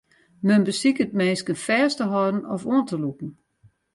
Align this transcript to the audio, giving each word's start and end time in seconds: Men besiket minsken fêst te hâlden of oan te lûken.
Men 0.47 0.61
besiket 0.67 1.11
minsken 1.19 1.57
fêst 1.65 1.97
te 1.99 2.05
hâlden 2.13 2.47
of 2.55 2.61
oan 2.69 2.85
te 2.87 2.95
lûken. 3.03 3.29